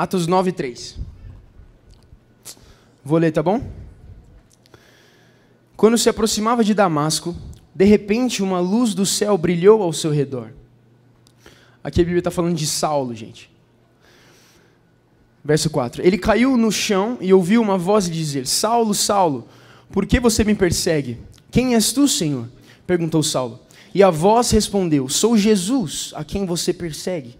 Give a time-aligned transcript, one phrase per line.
[0.00, 0.96] Atos 9, 3.
[3.04, 3.70] Vou ler, tá bom?
[5.76, 7.36] Quando se aproximava de Damasco,
[7.74, 10.54] de repente uma luz do céu brilhou ao seu redor.
[11.84, 13.50] Aqui a Bíblia está falando de Saulo, gente.
[15.44, 16.02] Verso 4.
[16.02, 19.48] Ele caiu no chão e ouviu uma voz dizer: Saulo, Saulo,
[19.92, 21.18] por que você me persegue?
[21.50, 22.48] Quem és tu, Senhor?
[22.86, 23.60] perguntou Saulo.
[23.94, 27.39] E a voz respondeu: Sou Jesus, a quem você persegue.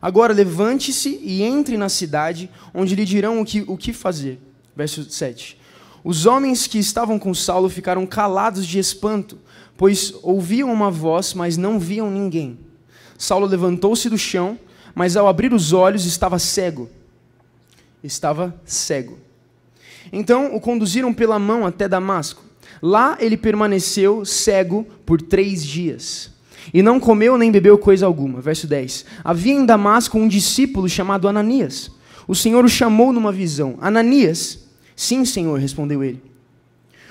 [0.00, 4.40] Agora levante-se e entre na cidade, onde lhe dirão o que, o que fazer.
[4.76, 5.58] Verso 7.
[6.04, 9.38] Os homens que estavam com Saulo ficaram calados de espanto,
[9.76, 12.58] pois ouviam uma voz, mas não viam ninguém.
[13.16, 14.58] Saulo levantou-se do chão,
[14.94, 16.88] mas ao abrir os olhos estava cego.
[18.02, 19.18] Estava cego.
[20.12, 22.44] Então o conduziram pela mão até Damasco.
[22.80, 26.30] Lá ele permaneceu cego por três dias.
[26.72, 28.40] E não comeu nem bebeu coisa alguma.
[28.40, 29.04] Verso 10.
[29.24, 31.90] Havia em Damasco um discípulo chamado Ananias.
[32.26, 33.76] O Senhor o chamou numa visão.
[33.80, 34.66] Ananias?
[34.94, 36.22] Sim, Senhor, respondeu ele.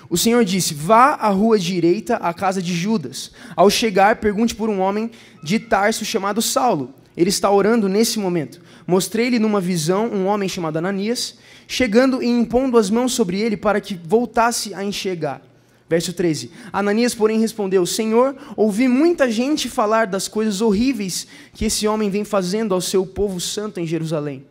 [0.09, 3.31] O Senhor disse: Vá à rua direita, à casa de Judas.
[3.55, 5.11] Ao chegar, pergunte por um homem
[5.43, 6.93] de Tarso chamado Saulo.
[7.15, 8.61] Ele está orando nesse momento.
[8.85, 11.35] Mostrei-lhe numa visão um homem chamado Ananias,
[11.67, 15.41] chegando e impondo as mãos sobre ele para que voltasse a enxergar.
[15.89, 16.51] Verso 13.
[16.71, 22.25] Ananias, porém, respondeu: Senhor, ouvi muita gente falar das coisas horríveis que esse homem vem
[22.25, 24.45] fazendo ao seu povo santo em Jerusalém.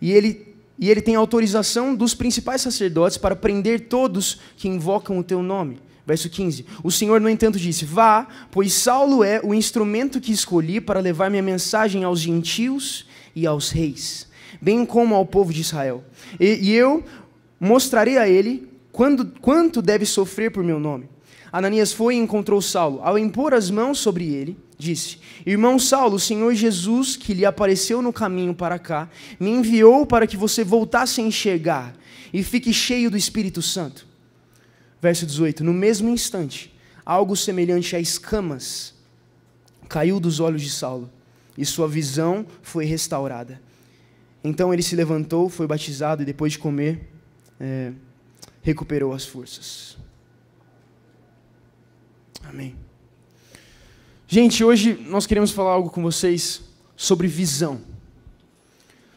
[0.00, 5.24] E ele, e ele tem autorização dos principais sacerdotes para prender todos que invocam o
[5.24, 5.78] teu nome.
[6.06, 6.64] Verso 15.
[6.84, 11.28] O Senhor, no entanto, disse: Vá, pois Saulo é o instrumento que escolhi para levar
[11.28, 14.28] minha mensagem aos gentios e aos reis,
[14.62, 16.04] bem como ao povo de Israel.
[16.38, 17.02] E, e eu
[17.58, 21.06] mostrarei a ele quando, quanto deve sofrer por meu nome?
[21.52, 22.98] Ananias foi e encontrou Saulo.
[23.02, 28.00] Ao impor as mãos sobre ele, disse: Irmão Saulo, o Senhor Jesus, que lhe apareceu
[28.00, 31.94] no caminho para cá, me enviou para que você voltasse a enxergar
[32.32, 34.06] e fique cheio do Espírito Santo.
[34.98, 36.74] Verso 18: No mesmo instante,
[37.04, 38.94] algo semelhante a escamas
[39.90, 41.10] caiu dos olhos de Saulo
[41.58, 43.60] e sua visão foi restaurada.
[44.42, 47.10] Então ele se levantou, foi batizado e depois de comer.
[47.60, 47.92] É,
[48.66, 49.96] recuperou as forças.
[52.42, 52.74] Amém.
[54.26, 56.62] Gente, hoje nós queremos falar algo com vocês
[56.96, 57.80] sobre visão,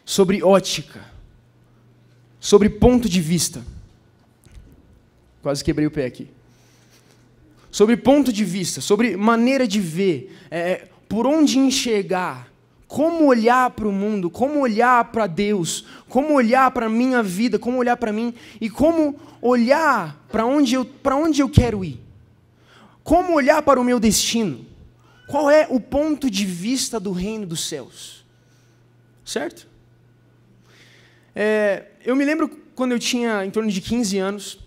[0.05, 1.03] sobre ótica,
[2.39, 3.65] sobre ponto de vista.
[5.41, 6.29] Quase quebrei o pé aqui.
[7.71, 12.48] Sobre ponto de vista, sobre maneira de ver, é, por onde enxergar,
[12.89, 17.59] como olhar para o mundo, como olhar para Deus, como olhar para a minha vida,
[17.59, 22.01] como olhar para mim e como olhar para onde, eu, onde eu quero ir.
[23.03, 24.66] Como olhar para o meu destino.
[25.28, 28.25] Qual é o ponto de vista do reino dos céus?
[29.23, 29.67] Certo?
[31.35, 34.59] É, eu me lembro quando eu tinha em torno de 15 anos,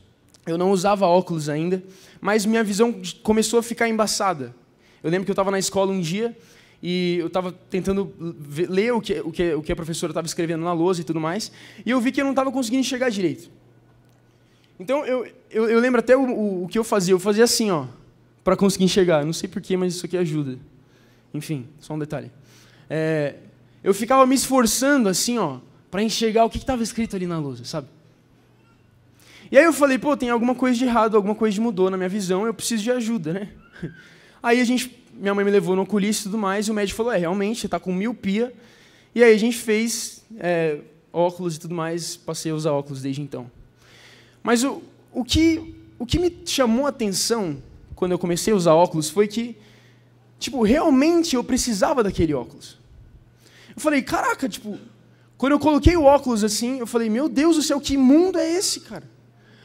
[0.47, 1.83] eu não usava óculos ainda,
[2.21, 4.55] mas minha visão começou a ficar embaçada.
[5.03, 6.37] Eu lembro que eu estava na escola um dia
[6.83, 8.13] e eu estava tentando
[8.69, 11.21] ler o que, o, que, o que a professora estava escrevendo na lousa e tudo
[11.21, 11.53] mais,
[11.87, 13.49] e eu vi que eu não estava conseguindo enxergar direito.
[14.81, 17.15] Então, eu, eu, eu lembro até o, o, o, que eu fazia.
[17.15, 17.87] Eu fazia assim, ó,
[18.43, 19.25] para conseguir enxergar.
[19.25, 20.59] Não sei porquê, mas isso aqui ajuda.
[21.33, 22.33] Enfim, só um detalhe.
[22.91, 23.37] É,
[23.85, 27.65] eu ficava me esforçando, assim, ó, para enxergar o que estava escrito ali na lousa,
[27.65, 27.87] sabe?
[29.53, 32.09] E aí eu falei, pô, tem alguma coisa de errado, alguma coisa mudou na minha
[32.09, 33.49] visão, eu preciso de ajuda, né?
[34.43, 36.97] Aí a gente minha mãe me levou no oculista e tudo mais, e o médico
[36.97, 38.53] falou, é, realmente, você está com miopia.
[39.15, 40.79] E aí a gente fez é,
[41.13, 43.51] óculos e tudo mais, passei a usar óculos desde então.
[44.43, 44.83] Mas o,
[45.13, 47.63] o, que, o que me chamou a atenção
[47.95, 49.57] quando eu comecei a usar óculos foi que,
[50.39, 52.79] tipo, realmente eu precisava daquele óculos.
[53.77, 54.79] Eu falei, caraca, tipo,
[55.37, 58.51] quando eu coloquei o óculos assim, eu falei, meu Deus do céu, que mundo é
[58.51, 59.09] esse, cara?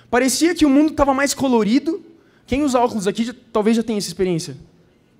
[0.10, 2.04] Parecia que o mundo estava mais colorido.
[2.46, 4.58] Quem usa óculos aqui já, talvez já tenha essa experiência.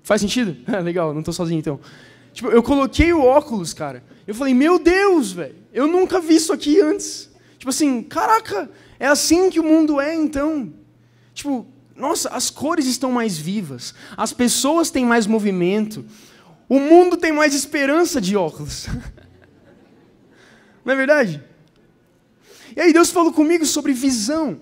[0.08, 0.56] Faz sentido?
[0.82, 1.78] legal, não estou sozinho então.
[2.32, 4.02] Tipo, eu coloquei o óculos, cara.
[4.26, 7.28] Eu falei, meu Deus, velho, eu nunca vi isso aqui antes.
[7.58, 10.72] Tipo assim, caraca, é assim que o mundo é então.
[11.34, 16.06] Tipo, nossa, as cores estão mais vivas, as pessoas têm mais movimento,
[16.70, 18.86] o mundo tem mais esperança de óculos.
[20.86, 21.44] Não é verdade?
[22.74, 24.58] E aí Deus falou comigo sobre visão,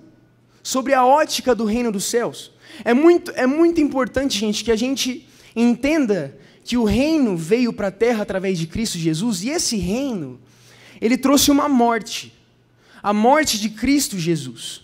[0.61, 2.51] sobre a ótica do reino dos céus.
[2.85, 5.25] É muito, é muito importante, gente, que a gente
[5.57, 10.39] entenda que o reino veio para a terra através de Cristo Jesus, e esse reino,
[11.01, 12.33] ele trouxe uma morte,
[13.03, 14.83] a morte de Cristo Jesus.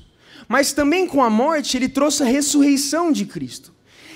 [0.48, 3.72] Mas também com a morte, ele trouxe a ressurreição de Cristo.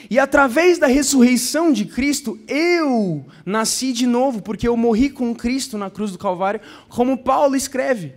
[0.09, 5.77] E através da ressurreição de Cristo, eu nasci de novo, porque eu morri com Cristo
[5.77, 8.15] na cruz do Calvário, como Paulo escreve.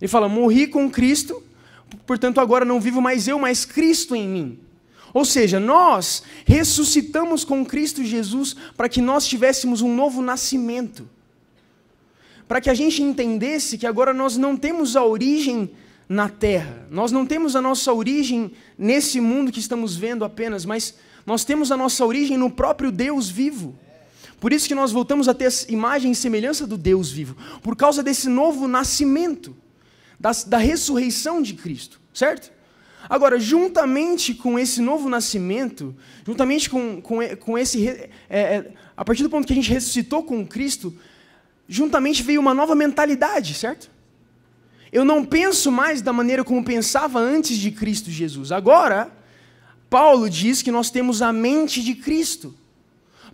[0.00, 1.40] Ele fala: morri com Cristo,
[2.06, 4.58] portanto agora não vivo mais eu, mas Cristo em mim.
[5.12, 11.08] Ou seja, nós ressuscitamos com Cristo Jesus para que nós tivéssemos um novo nascimento.
[12.46, 15.70] Para que a gente entendesse que agora nós não temos a origem
[16.08, 20.94] na terra, nós não temos a nossa origem nesse mundo que estamos vendo apenas, mas
[21.24, 23.78] nós temos a nossa origem no próprio Deus vivo.
[24.40, 27.76] Por isso que nós voltamos a ter a imagem e semelhança do Deus vivo, por
[27.76, 29.54] causa desse novo nascimento,
[30.18, 32.50] da, da ressurreição de Cristo, certo?
[33.08, 35.94] Agora, juntamente com esse novo nascimento,
[36.26, 37.88] juntamente com, com, com esse.
[37.88, 40.94] É, é, a partir do ponto que a gente ressuscitou com Cristo,
[41.68, 43.90] juntamente veio uma nova mentalidade, certo?
[44.92, 48.50] Eu não penso mais da maneira como pensava antes de Cristo Jesus.
[48.50, 49.10] Agora,
[49.88, 52.54] Paulo diz que nós temos a mente de Cristo.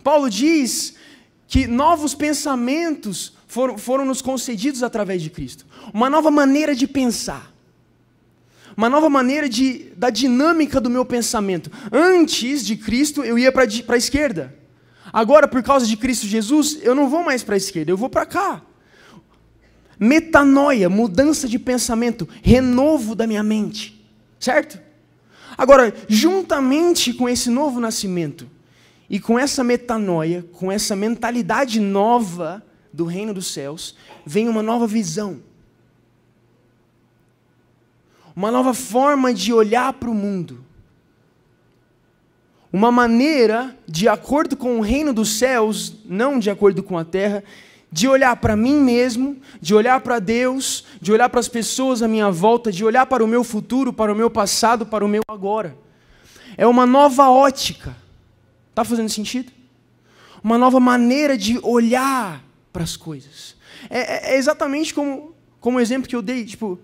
[0.03, 0.95] Paulo diz
[1.47, 5.65] que novos pensamentos foram, foram nos concedidos através de Cristo.
[5.93, 7.56] Uma nova maneira de pensar
[8.77, 11.71] uma nova maneira de, da dinâmica do meu pensamento.
[11.91, 14.55] Antes de Cristo, eu ia para a esquerda.
[15.11, 18.07] Agora, por causa de Cristo Jesus, eu não vou mais para a esquerda, eu vou
[18.07, 18.61] para cá.
[19.99, 24.07] Metanoia, mudança de pensamento, renovo da minha mente.
[24.39, 24.79] Certo?
[25.57, 28.47] Agora, juntamente com esse novo nascimento
[29.09, 32.63] e com essa metanoia, com essa mentalidade nova
[32.93, 35.46] do reino dos céus, vem uma nova visão
[38.37, 40.63] uma nova forma de olhar para o mundo.
[42.71, 47.43] Uma maneira, de acordo com o reino dos céus, não de acordo com a terra,
[47.91, 52.07] de olhar para mim mesmo, de olhar para Deus, de olhar para as pessoas à
[52.07, 55.23] minha volta, de olhar para o meu futuro, para o meu passado, para o meu
[55.27, 55.75] agora.
[56.55, 57.97] É uma nova ótica.
[58.69, 59.51] Está fazendo sentido?
[60.43, 63.55] Uma nova maneira de olhar para as coisas.
[63.89, 66.45] É, é, é exatamente como, como o exemplo que eu dei.
[66.45, 66.79] Tipo,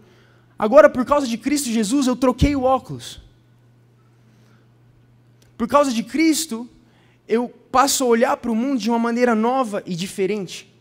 [0.63, 3.19] Agora, por causa de Cristo Jesus, eu troquei o óculos.
[5.57, 6.69] Por causa de Cristo,
[7.27, 10.73] eu passo a olhar para o mundo de uma maneira nova e diferente.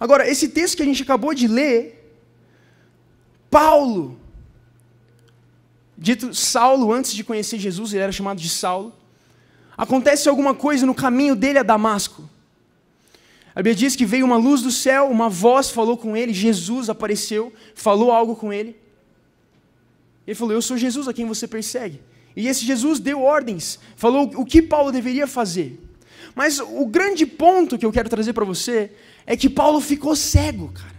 [0.00, 2.16] Agora, esse texto que a gente acabou de ler,
[3.50, 4.18] Paulo,
[5.98, 8.90] dito Saulo, antes de conhecer Jesus, ele era chamado de Saulo.
[9.76, 12.26] Acontece alguma coisa no caminho dele a Damasco.
[13.54, 16.88] A Bíblia diz que veio uma luz do céu, uma voz falou com ele, Jesus
[16.88, 18.85] apareceu, falou algo com ele.
[20.26, 22.00] Ele falou: Eu sou Jesus a quem você persegue.
[22.34, 25.80] E esse Jesus deu ordens, falou o que Paulo deveria fazer.
[26.34, 28.92] Mas o grande ponto que eu quero trazer para você
[29.24, 30.96] é que Paulo ficou cego, cara.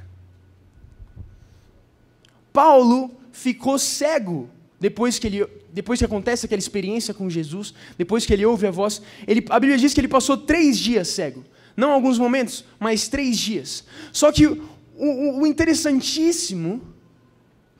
[2.52, 8.34] Paulo ficou cego depois que ele depois que acontece aquela experiência com Jesus, depois que
[8.34, 11.46] ele ouve a voz, ele, a Bíblia diz que ele passou três dias cego.
[11.76, 13.84] Não alguns momentos, mas três dias.
[14.12, 14.60] Só que o,
[14.96, 16.82] o, o interessantíssimo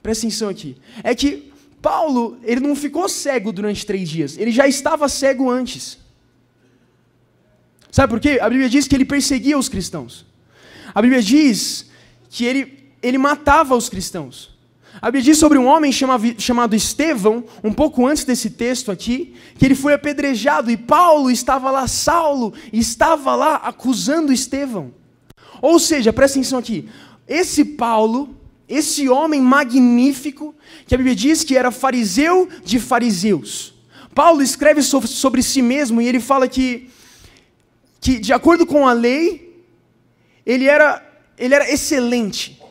[0.02, 1.52] presta atenção aqui, é que
[1.82, 5.98] Paulo, ele não ficou cego durante três dias, ele já estava cego antes.
[7.92, 8.40] Sabe por quê?
[8.42, 10.26] A Bíblia diz que ele perseguia os cristãos.
[10.94, 11.90] A Bíblia diz
[12.30, 14.58] que ele, ele matava os cristãos.
[15.02, 19.36] A Bíblia diz sobre um homem chamado, chamado Estevão, um pouco antes desse texto aqui,
[19.58, 24.92] que ele foi apedrejado e Paulo estava lá, Saulo estava lá acusando Estevão.
[25.62, 26.90] Ou seja, presta atenção aqui,
[27.28, 28.37] esse Paulo,
[28.68, 30.54] esse homem magnífico,
[30.86, 33.74] que a Bíblia diz que era fariseu de fariseus.
[34.14, 36.90] Paulo escreve sobre si mesmo e ele fala que,
[38.02, 39.64] que de acordo com a lei,
[40.46, 41.06] ele era,
[41.38, 42.62] ele era excelente.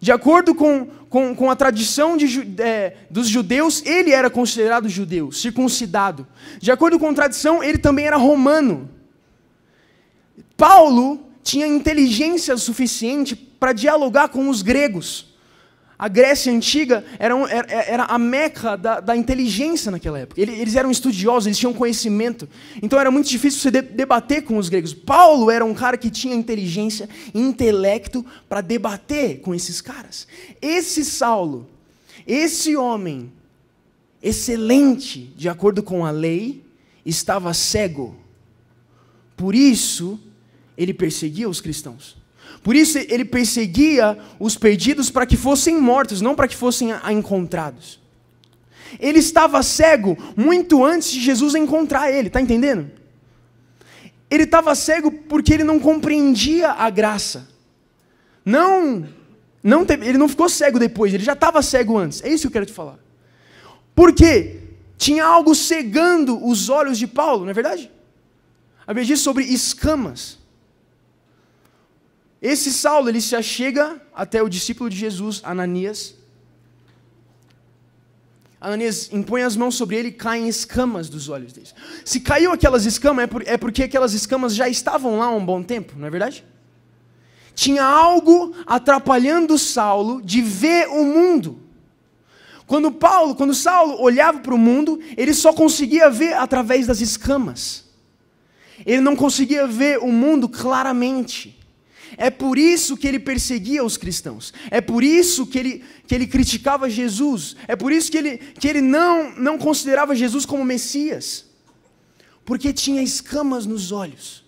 [0.00, 5.30] De acordo com, com, com a tradição de, é, dos judeus, ele era considerado judeu,
[5.30, 6.26] circuncidado.
[6.58, 8.90] De acordo com a tradição, ele também era romano.
[10.56, 15.30] Paulo tinha inteligência suficiente para dialogar com os gregos.
[16.00, 20.40] A Grécia Antiga era, um, era, era a meca da, da, inteligência naquela época.
[20.40, 22.48] Eles eram estudiosos, eles tinham conhecimento.
[22.82, 24.94] Então era muito difícil você de, debater com os gregos.
[24.94, 30.26] Paulo era um cara que tinha inteligência, intelecto para debater com esses caras.
[30.62, 31.68] Esse Saulo,
[32.26, 33.30] esse homem,
[34.22, 36.64] excelente de acordo com a lei,
[37.04, 38.16] estava cego.
[39.36, 40.18] Por isso,
[40.78, 42.19] ele perseguia os cristãos.
[42.62, 48.00] Por isso, ele perseguia os perdidos para que fossem mortos, não para que fossem encontrados.
[48.98, 52.90] Ele estava cego muito antes de Jesus encontrar ele, está entendendo?
[54.30, 57.48] Ele estava cego porque ele não compreendia a graça.
[58.44, 59.06] Não,
[59.62, 62.22] não teve, ele não ficou cego depois, ele já estava cego antes.
[62.22, 62.98] É isso que eu quero te falar.
[63.94, 64.60] Por quê?
[64.98, 67.90] Tinha algo cegando os olhos de Paulo, não é verdade?
[68.86, 70.39] A Bíblia diz sobre escamas.
[72.42, 76.14] Esse Saulo, ele se achega até o discípulo de Jesus, Ananias,
[78.60, 81.68] Ananias impõe as mãos sobre ele e caem escamas dos olhos dele.
[82.04, 85.62] Se caiu aquelas escamas, é, é porque aquelas escamas já estavam lá há um bom
[85.62, 86.44] tempo, não é verdade?
[87.54, 91.58] Tinha algo atrapalhando Saulo de ver o mundo.
[92.66, 97.86] Quando Paulo, quando Saulo olhava para o mundo, ele só conseguia ver através das escamas.
[98.84, 101.58] Ele não conseguia ver o mundo claramente.
[102.16, 104.52] É por isso que ele perseguia os cristãos.
[104.70, 107.56] É por isso que ele, que ele criticava Jesus.
[107.68, 111.46] É por isso que ele, que ele não, não considerava Jesus como Messias.
[112.44, 114.44] Porque tinha escamas nos olhos.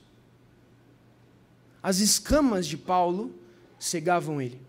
[1.82, 3.34] As escamas de Paulo
[3.78, 4.60] cegavam ele.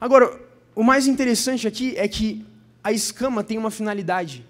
[0.00, 0.40] Agora,
[0.74, 2.44] o mais interessante aqui é que
[2.82, 4.46] a escama tem uma finalidade.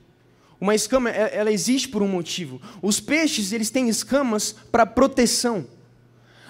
[0.65, 2.59] Uma escama, é, ela existe por um motivo.
[2.81, 5.67] Os peixes, eles têm escamas para proteção.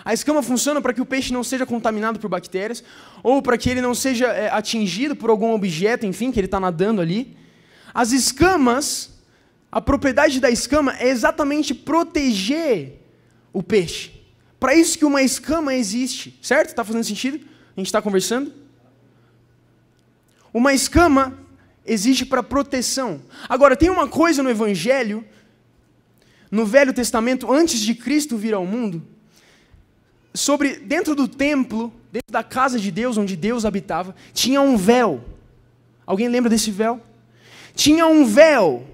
[0.05, 2.85] A escama funciona para que o peixe não seja contaminado por bactérias,
[3.25, 6.61] ou para que ele não seja é, atingido por algum objeto, enfim, que ele está
[6.61, 7.37] nadando ali.
[7.93, 9.19] As escamas,
[9.73, 13.01] a propriedade da escama é exatamente proteger
[13.53, 14.13] o peixe.
[14.61, 16.69] Para isso que uma escama existe, certo?
[16.69, 17.45] Está fazendo sentido?
[17.77, 18.53] A gente está conversando?
[20.53, 21.37] Uma escama
[21.87, 23.21] existe para proteção.
[23.49, 25.25] Agora, tem uma coisa no Evangelho,
[26.51, 29.03] no Velho Testamento, antes de Cristo vir ao mundo,
[30.33, 35.25] sobre dentro do templo, dentro da casa de Deus, onde Deus habitava, tinha um véu.
[36.07, 37.01] Alguém lembra desse véu?
[37.75, 38.87] Tinha um véu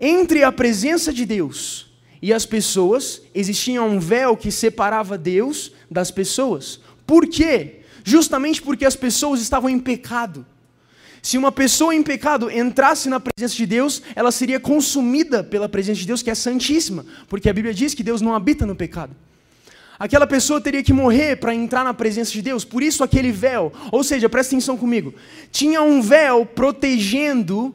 [0.00, 1.90] entre a presença de Deus
[2.22, 6.80] e as pessoas, existia um véu que separava Deus das pessoas.
[7.06, 7.80] Por quê?
[8.04, 10.46] Justamente porque as pessoas estavam em pecado.
[11.22, 16.00] Se uma pessoa em pecado entrasse na presença de Deus, ela seria consumida pela presença
[16.00, 19.14] de Deus, que é santíssima, porque a Bíblia diz que Deus não habita no pecado.
[19.98, 23.70] Aquela pessoa teria que morrer para entrar na presença de Deus, por isso aquele véu,
[23.92, 25.14] ou seja, presta atenção comigo,
[25.52, 27.74] tinha um véu protegendo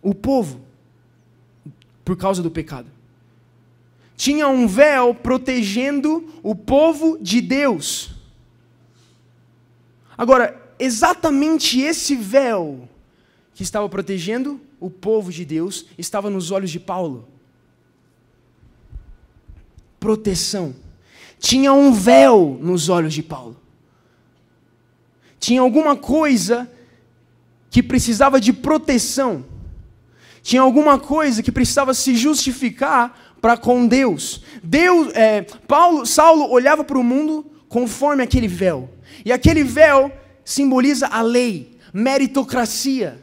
[0.00, 0.60] o povo
[2.04, 2.86] por causa do pecado.
[4.16, 8.10] Tinha um véu protegendo o povo de Deus.
[10.16, 12.88] Agora, exatamente esse véu
[13.54, 17.28] que estava protegendo o povo de Deus estava nos olhos de Paulo.
[20.00, 20.74] Proteção.
[21.38, 23.56] Tinha um véu nos olhos de Paulo.
[25.38, 26.70] Tinha alguma coisa
[27.70, 29.44] que precisava de proteção.
[30.42, 34.42] Tinha alguma coisa que precisava se justificar para com Deus.
[34.62, 38.90] Deus, é, Paulo, Saulo olhava para o mundo conforme aquele véu.
[39.24, 40.12] E aquele véu
[40.44, 43.22] simboliza a lei, meritocracia.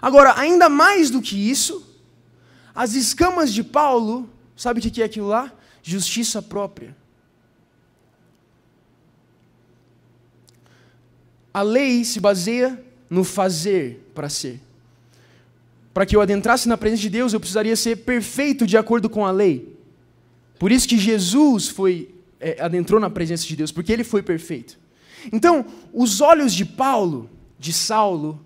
[0.00, 1.86] Agora, ainda mais do que isso,
[2.74, 5.52] as escamas de Paulo, sabe o que é aquilo lá?
[5.82, 6.96] Justiça própria.
[11.52, 14.60] A lei se baseia no fazer para ser.
[15.92, 19.26] Para que eu adentrasse na presença de Deus, eu precisaria ser perfeito de acordo com
[19.26, 19.76] a lei.
[20.58, 24.78] Por isso que Jesus foi é, adentrou na presença de Deus, porque ele foi perfeito.
[25.30, 28.40] Então, os olhos de Paulo, de Saulo,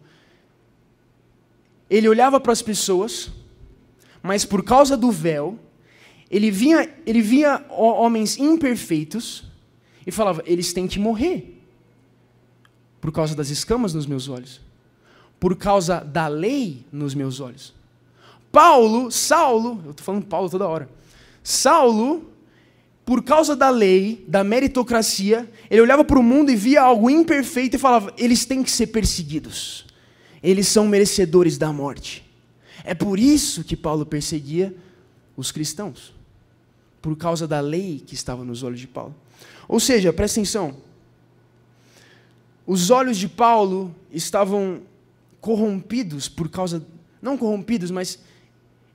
[1.88, 3.30] ele olhava para as pessoas,
[4.23, 5.59] mas por causa do véu,
[6.30, 9.45] ele via, ele via homens imperfeitos
[10.06, 11.62] e falava: eles têm que morrer
[13.00, 14.61] por causa das escamas nos meus olhos,
[15.38, 17.73] por causa da lei nos meus olhos.
[18.50, 20.88] Paulo, Saulo, eu estou falando Paulo toda hora.
[21.42, 22.28] Saulo
[23.06, 27.76] por causa da lei, da meritocracia, ele olhava para o mundo e via algo imperfeito
[27.76, 29.86] e falava: eles têm que ser perseguidos,
[30.42, 32.28] eles são merecedores da morte.
[32.82, 34.75] É por isso que Paulo perseguia
[35.36, 36.12] os cristãos,
[37.00, 39.14] por causa da lei que estava nos olhos de Paulo.
[39.68, 40.76] Ou seja, presta atenção,
[42.66, 44.82] os olhos de Paulo estavam
[45.40, 46.84] corrompidos por causa,
[47.22, 48.18] não corrompidos, mas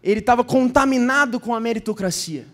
[0.03, 2.45] ele estava contaminado com a meritocracia.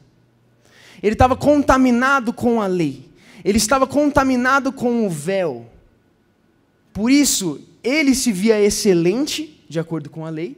[1.01, 3.09] Ele estava contaminado com a lei.
[3.43, 5.69] Ele estava contaminado com o véu.
[6.91, 10.57] Por isso, ele se via excelente, de acordo com a lei,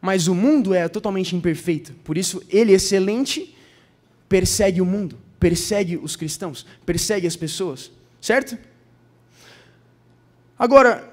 [0.00, 1.92] mas o mundo é totalmente imperfeito.
[2.04, 3.54] Por isso, ele, excelente,
[4.28, 8.56] persegue o mundo, persegue os cristãos, persegue as pessoas, certo?
[10.58, 11.12] Agora,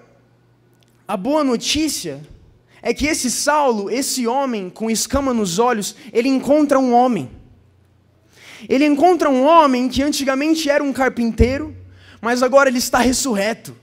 [1.07, 2.22] a boa notícia
[2.81, 7.29] é que esse Saulo, esse homem com escama nos olhos, ele encontra um homem.
[8.67, 11.75] Ele encontra um homem que antigamente era um carpinteiro,
[12.22, 13.75] mas agora ele está ressurreto.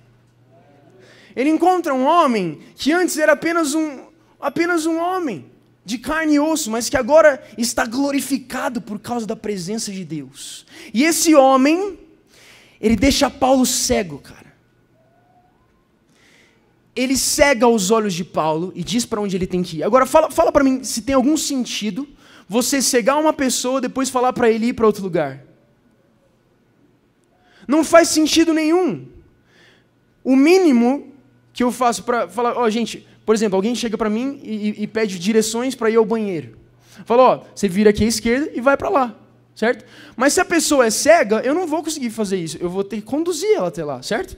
[1.36, 4.06] Ele encontra um homem que antes era apenas um,
[4.40, 5.46] apenas um homem
[5.84, 10.66] de carne e osso, mas que agora está glorificado por causa da presença de Deus.
[10.92, 11.98] E esse homem,
[12.80, 14.50] ele deixa Paulo cego, cara.
[16.94, 19.82] Ele cega os olhos de Paulo e diz para onde ele tem que ir.
[19.82, 22.06] Agora fala, fala para mim se tem algum sentido
[22.50, 25.44] você cegar uma pessoa depois falar para ele ir para outro lugar.
[27.68, 29.06] Não faz sentido nenhum.
[30.24, 31.12] O mínimo
[31.52, 34.82] que eu faço para falar, ó, oh, gente, por exemplo, alguém chega para mim e,
[34.82, 36.58] e, pede direções para ir ao banheiro.
[37.04, 39.16] Fala, ó, você vira aqui à esquerda e vai para lá,
[39.54, 39.84] certo?
[40.16, 42.58] Mas se a pessoa é cega, eu não vou conseguir fazer isso.
[42.60, 44.36] Eu vou ter que conduzir ela até lá, certo?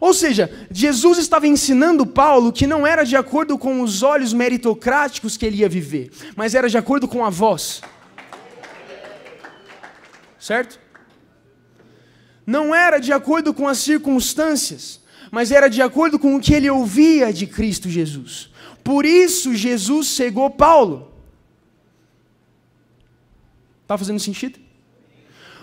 [0.00, 5.36] Ou seja, Jesus estava ensinando Paulo que não era de acordo com os olhos meritocráticos
[5.36, 7.80] que ele ia viver, mas era de acordo com a voz.
[10.38, 10.78] Certo?
[12.46, 15.00] Não era de acordo com as circunstâncias,
[15.30, 18.50] mas era de acordo com o que ele ouvia de Cristo Jesus.
[18.82, 21.12] Por isso Jesus cegou Paulo.
[23.82, 24.67] Está fazendo sentido?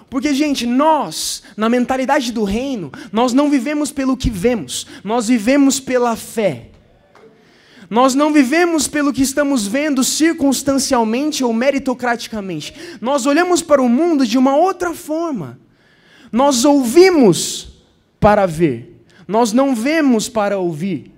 [0.09, 5.79] Porque, gente, nós, na mentalidade do reino, nós não vivemos pelo que vemos, nós vivemos
[5.79, 6.69] pela fé.
[7.89, 12.73] Nós não vivemos pelo que estamos vendo circunstancialmente ou meritocraticamente.
[12.99, 15.59] Nós olhamos para o mundo de uma outra forma.
[16.31, 17.83] Nós ouvimos
[18.19, 19.05] para ver.
[19.27, 21.11] Nós não vemos para ouvir.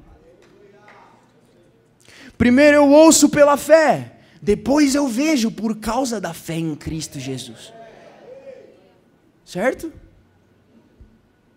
[2.38, 7.74] Primeiro eu ouço pela fé, depois eu vejo por causa da fé em Cristo Jesus.
[9.48, 9.94] Certo?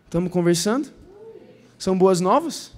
[0.04, 0.92] Estamos conversando?
[1.76, 2.70] São boas novas?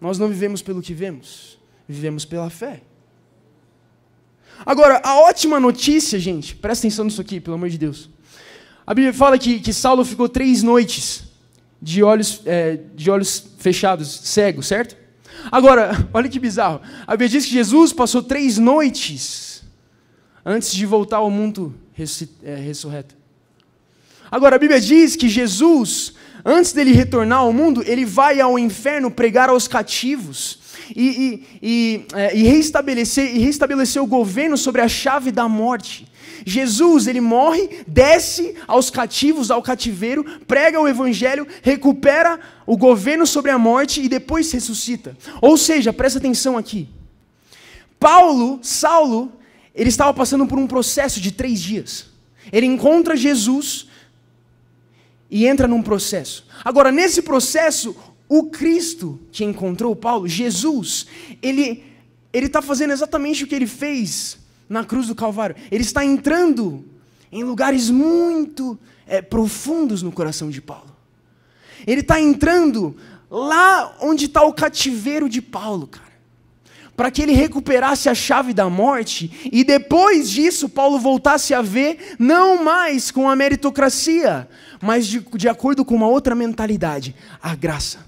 [0.00, 2.82] Nós não vivemos pelo que vemos, vivemos pela fé.
[4.64, 8.08] Agora, a ótima notícia, gente, presta atenção nisso aqui, pelo amor de Deus.
[8.86, 11.24] A Bíblia fala que, que Saulo ficou três noites
[11.82, 14.96] de olhos, é, de olhos fechados, cego, certo?
[15.50, 16.80] Agora, olha que bizarro.
[17.04, 19.64] A Bíblia diz que Jesus passou três noites
[20.46, 21.74] antes de voltar ao mundo
[22.44, 23.17] é, ressurreto.
[24.30, 26.14] Agora, a Bíblia diz que Jesus,
[26.44, 30.58] antes dele retornar ao mundo, ele vai ao inferno pregar aos cativos
[30.94, 36.06] e, e, e, é, e, e restabelecer o governo sobre a chave da morte.
[36.44, 43.50] Jesus, ele morre, desce aos cativos, ao cativeiro, prega o evangelho, recupera o governo sobre
[43.50, 45.16] a morte e depois ressuscita.
[45.40, 46.88] Ou seja, presta atenção aqui.
[47.98, 49.32] Paulo, Saulo,
[49.74, 52.06] ele estava passando por um processo de três dias.
[52.52, 53.88] Ele encontra Jesus
[55.30, 56.46] e entra num processo.
[56.64, 57.96] Agora, nesse processo,
[58.28, 61.06] o Cristo que encontrou Paulo, Jesus,
[61.42, 61.84] ele
[62.32, 64.38] ele está fazendo exatamente o que ele fez
[64.68, 65.56] na cruz do Calvário.
[65.70, 66.84] Ele está entrando
[67.32, 70.94] em lugares muito é, profundos no coração de Paulo.
[71.86, 72.96] Ele está entrando
[73.30, 76.07] lá onde está o cativeiro de Paulo, cara.
[76.98, 82.16] Para que ele recuperasse a chave da morte e depois disso Paulo voltasse a ver
[82.18, 84.48] não mais com a meritocracia,
[84.82, 88.04] mas de, de acordo com uma outra mentalidade, a graça.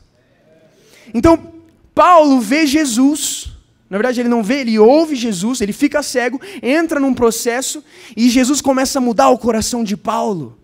[1.15, 1.53] Então,
[1.95, 3.53] Paulo vê Jesus
[3.89, 7.85] na verdade, ele não vê, ele ouve Jesus, ele fica cego, entra num processo
[8.17, 10.57] e Jesus começa a mudar o coração de Paulo.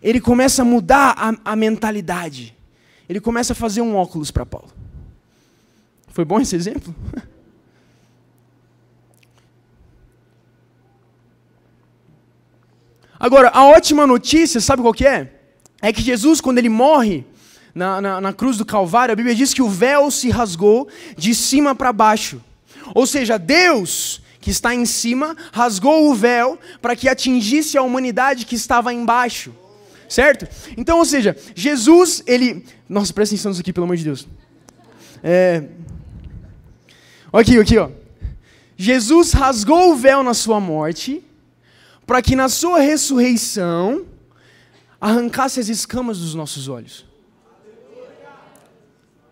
[0.00, 2.56] Ele começa a mudar a, a mentalidade.
[3.08, 4.83] Ele começa a fazer um óculos para Paulo.
[6.14, 6.94] Foi bom esse exemplo?
[13.18, 15.32] Agora, a ótima notícia, sabe qual que é?
[15.82, 17.26] É que Jesus, quando ele morre,
[17.74, 20.86] na, na, na cruz do Calvário, a Bíblia diz que o véu se rasgou
[21.18, 22.40] de cima para baixo.
[22.94, 28.46] Ou seja, Deus, que está em cima, rasgou o véu para que atingisse a humanidade
[28.46, 29.52] que estava embaixo.
[30.08, 30.46] Certo?
[30.76, 32.64] Então, ou seja, Jesus, ele.
[32.88, 34.28] Nossa, presta atenção nisso aqui, pelo amor de Deus.
[35.24, 35.64] É...
[37.34, 37.90] Aqui, aqui, ó.
[38.76, 41.20] Jesus rasgou o véu na sua morte,
[42.06, 44.04] para que na sua ressurreição
[45.00, 47.04] arrancasse as escamas dos nossos olhos.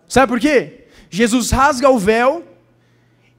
[0.05, 0.87] Sabe por quê?
[1.09, 2.43] Jesus rasga o véu,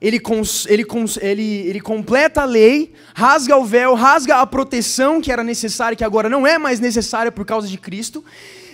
[0.00, 0.18] ele,
[0.66, 0.87] ele,
[1.20, 6.05] ele, ele completa a lei, rasga o véu, rasga a proteção que era necessária, que
[6.05, 8.24] agora não é mais necessária por causa de Cristo.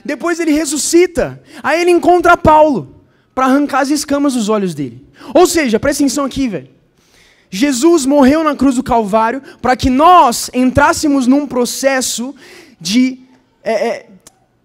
[0.04, 1.42] Depois ele ressuscita.
[1.64, 3.02] Aí ele encontra Paulo
[3.34, 5.09] para arrancar as escamas dos olhos dele.
[5.34, 6.68] Ou seja, presta atenção aqui, velho.
[7.50, 12.34] Jesus morreu na cruz do Calvário para que nós entrássemos num processo
[12.80, 13.18] de,
[13.64, 14.06] é, é,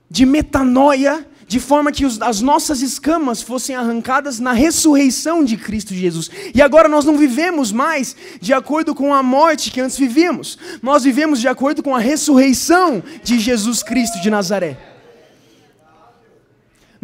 [0.09, 5.95] de metanoia, de forma que os, as nossas escamas fossem arrancadas na ressurreição de Cristo
[5.95, 6.29] Jesus.
[6.53, 11.03] E agora nós não vivemos mais de acordo com a morte que antes vivíamos, nós
[11.03, 14.94] vivemos de acordo com a ressurreição de Jesus Cristo de Nazaré.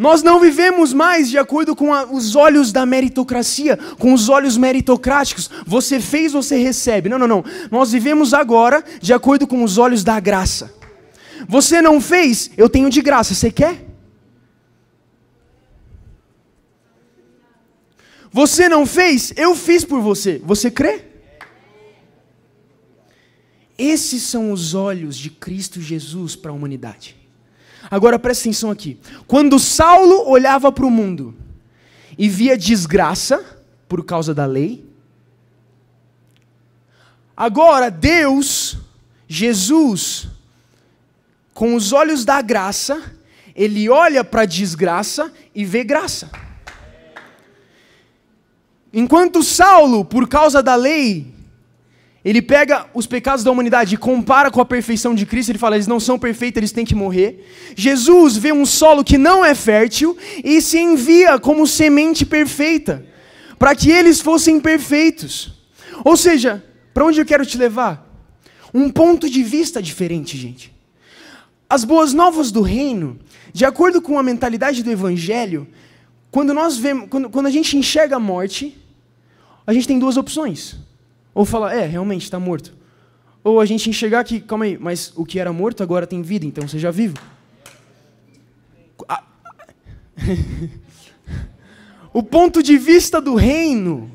[0.02, 4.56] Nós não vivemos mais de acordo com a, os olhos da meritocracia, com os olhos
[4.56, 5.48] meritocráticos.
[5.64, 7.08] Você fez, você recebe.
[7.08, 7.44] Não, não, não.
[7.70, 10.74] Nós vivemos agora de acordo com os olhos da graça.
[11.48, 13.32] Você não fez, eu tenho de graça.
[13.32, 13.86] Você quer?
[18.32, 20.42] Você não fez, eu fiz por você.
[20.44, 21.04] Você crê?
[23.78, 27.21] Esses são os olhos de Cristo Jesus para a humanidade.
[27.92, 28.98] Agora presta atenção aqui.
[29.26, 31.34] Quando Saulo olhava para o mundo
[32.16, 33.44] e via desgraça
[33.86, 34.82] por causa da lei,
[37.36, 38.78] agora Deus,
[39.28, 40.26] Jesus,
[41.52, 43.12] com os olhos da graça,
[43.54, 46.30] ele olha para a desgraça e vê graça.
[48.90, 51.31] Enquanto Saulo, por causa da lei,
[52.24, 55.74] ele pega os pecados da humanidade e compara com a perfeição de Cristo, ele fala,
[55.74, 57.44] eles não são perfeitos, eles têm que morrer.
[57.74, 63.04] Jesus vê um solo que não é fértil e se envia como semente perfeita,
[63.58, 65.52] para que eles fossem perfeitos.
[66.04, 68.08] Ou seja, para onde eu quero te levar?
[68.72, 70.72] Um ponto de vista diferente, gente.
[71.68, 73.18] As boas novas do reino,
[73.52, 75.66] de acordo com a mentalidade do evangelho,
[76.30, 78.78] quando nós vemos, quando, quando a gente enxerga a morte,
[79.66, 80.76] a gente tem duas opções
[81.34, 82.74] ou falar, é, realmente está morto.
[83.42, 86.46] Ou a gente enxergar que, calma aí, mas o que era morto agora tem vida,
[86.46, 87.18] então seja vivo.
[92.12, 94.10] o ponto de vista do reino,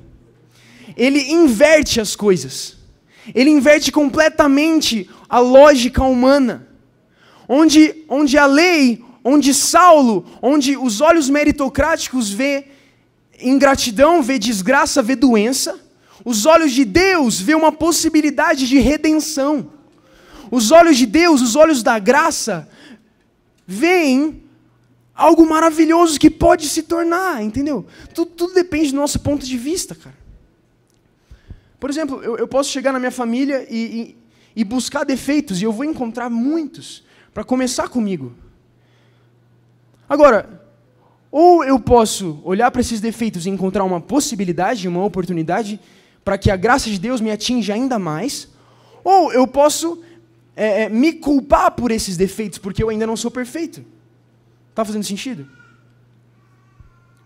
[0.95, 2.77] ele inverte as coisas.
[3.35, 6.67] Ele inverte completamente a lógica humana.
[7.49, 12.67] Onde, onde a lei, onde Saulo, onde os olhos meritocráticos vê
[13.41, 15.86] ingratidão, vê desgraça, vê doença
[16.23, 19.71] os olhos de Deus vê uma possibilidade de redenção.
[20.49, 22.69] Os olhos de Deus, os olhos da graça,
[23.65, 24.43] veem
[25.13, 27.85] algo maravilhoso que pode se tornar, entendeu?
[28.13, 30.15] Tudo, tudo depende do nosso ponto de vista, cara.
[31.79, 34.15] Por exemplo, eu, eu posso chegar na minha família e,
[34.55, 37.03] e, e buscar defeitos, e eu vou encontrar muitos,
[37.33, 38.33] para começar comigo.
[40.07, 40.61] Agora,
[41.31, 45.79] ou eu posso olhar para esses defeitos e encontrar uma possibilidade, uma oportunidade
[46.27, 48.49] para que a graça de Deus me atinja ainda mais,
[49.01, 50.03] ou eu posso
[50.57, 53.85] é, é, me culpar por esses defeitos, porque eu ainda não sou perfeito.
[54.69, 55.47] Está fazendo sentido?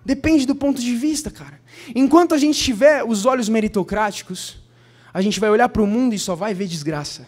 [0.06, 1.60] Depende do ponto de vista, cara.
[1.96, 4.60] Enquanto a gente tiver os olhos meritocráticos,
[5.12, 7.26] a gente vai olhar para o mundo e só vai ver desgraça.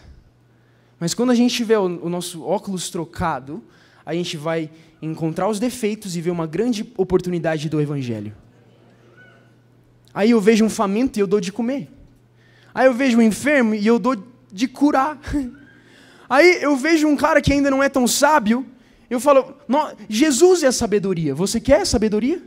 [1.00, 3.60] Mas quando a gente tiver o, o nosso óculos trocado,
[4.06, 4.70] a gente vai
[5.02, 8.32] encontrar os defeitos e ver uma grande oportunidade do Evangelho.
[10.14, 11.90] Aí eu vejo um faminto e eu dou de comer.
[12.72, 14.16] Aí eu vejo um enfermo e eu dou
[14.52, 15.18] de curar.
[16.30, 18.64] Aí eu vejo um cara que ainda não é tão sábio,
[19.10, 19.54] eu falo,
[20.08, 21.34] Jesus é a sabedoria.
[21.34, 22.42] Você quer sabedoria?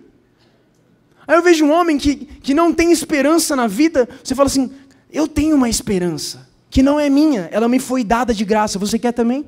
[1.28, 4.72] Aí eu vejo um homem que, que não tem esperança na vida, você fala assim,
[5.12, 8.80] eu tenho uma esperança, que não é minha, ela me foi dada de graça.
[8.80, 9.46] Você quer também?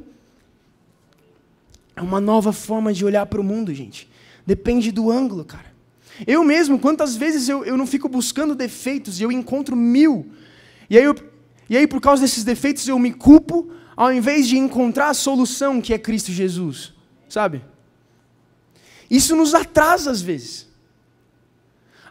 [1.95, 4.09] É uma nova forma de olhar para o mundo, gente.
[4.45, 5.73] Depende do ângulo, cara.
[6.27, 10.31] Eu mesmo, quantas vezes eu, eu não fico buscando defeitos e eu encontro mil.
[10.89, 11.15] E aí, eu,
[11.69, 15.81] e aí, por causa desses defeitos, eu me culpo, ao invés de encontrar a solução
[15.81, 16.93] que é Cristo Jesus.
[17.27, 17.63] Sabe?
[19.09, 20.67] Isso nos atrasa às vezes.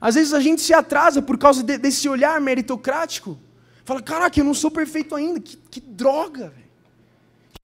[0.00, 3.38] Às vezes a gente se atrasa por causa de, desse olhar meritocrático.
[3.84, 5.40] Fala, caraca, eu não sou perfeito ainda.
[5.40, 6.68] Que, que droga, velho.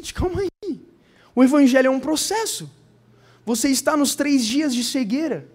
[0.01, 0.81] Gente, calma aí.
[1.35, 2.71] O evangelho é um processo.
[3.47, 5.54] Você está nos três dias de cegueira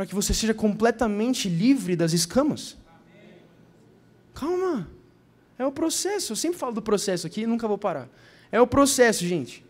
[0.00, 2.74] para que você seja completamente livre das escamas.
[4.32, 4.88] Calma.
[5.58, 6.32] É o processo.
[6.32, 8.08] Eu sempre falo do processo aqui e nunca vou parar.
[8.50, 9.62] É o processo, gente.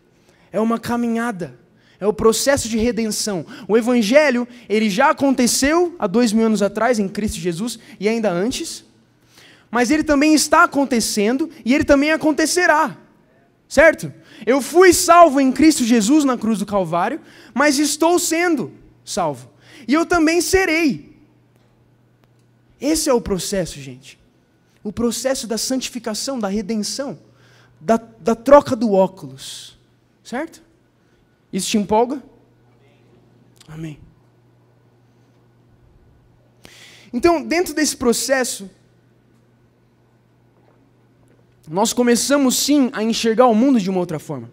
[0.49, 1.59] É uma caminhada.
[1.99, 3.45] É o processo de redenção.
[3.67, 8.31] O Evangelho, ele já aconteceu há dois mil anos atrás, em Cristo Jesus, e ainda
[8.31, 8.85] antes.
[9.69, 12.95] Mas ele também está acontecendo e ele também acontecerá.
[13.67, 14.13] Certo?
[14.45, 17.19] Eu fui salvo em Cristo Jesus na cruz do Calvário,
[17.53, 18.71] mas estou sendo
[19.03, 19.50] salvo
[19.91, 21.19] e eu também serei.
[22.79, 24.17] Esse é o processo, gente.
[24.81, 27.19] O processo da santificação, da redenção,
[27.77, 29.77] da, da troca do óculos.
[30.23, 30.63] Certo?
[31.51, 32.23] Isso te empolga?
[33.67, 33.99] Amém.
[37.11, 38.71] Então, dentro desse processo,
[41.67, 44.49] nós começamos sim a enxergar o mundo de uma outra forma.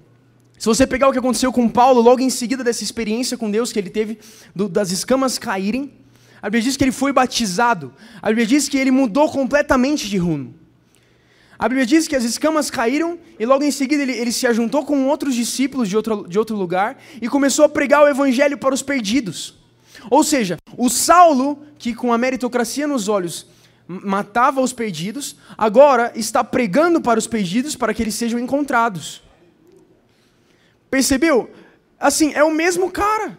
[0.59, 3.73] Se você pegar o que aconteceu com Paulo, logo em seguida dessa experiência com Deus
[3.73, 4.19] que ele teve,
[4.55, 5.93] do, das escamas caírem,
[6.43, 7.93] a Bíblia diz que ele foi batizado.
[8.21, 10.55] A Bíblia diz que ele mudou completamente de rumo.
[11.59, 14.85] A Bíblia diz que as escamas caíram e logo em seguida ele, ele se ajuntou
[14.85, 18.75] com outros discípulos de outro, de outro lugar e começou a pregar o evangelho para
[18.75, 19.57] os perdidos.
[20.09, 23.47] Ou seja, o Saulo, que com a meritocracia nos olhos
[23.89, 29.23] matava os perdidos, agora está pregando para os perdidos para que eles sejam encontrados.
[30.91, 31.51] Percebeu?
[31.99, 33.39] Assim, é o mesmo cara.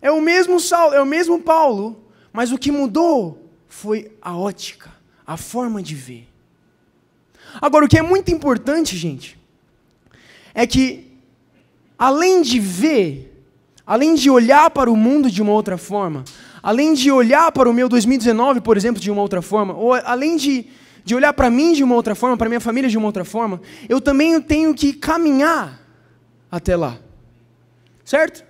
[0.00, 4.92] É o mesmo Saulo, é o mesmo Paulo, mas o que mudou foi a ótica,
[5.26, 6.28] a forma de ver.
[7.60, 9.38] Agora, o que é muito importante, gente,
[10.54, 11.10] é que
[11.98, 13.42] além de ver,
[13.86, 16.24] além de olhar para o mundo de uma outra forma,
[16.62, 20.36] além de olhar para o meu 2019, por exemplo, de uma outra forma, ou além
[20.36, 20.66] de,
[21.04, 23.60] de olhar para mim de uma outra forma, para minha família de uma outra forma,
[23.88, 25.85] eu também tenho que caminhar
[26.50, 26.98] até lá.
[28.04, 28.44] Certo?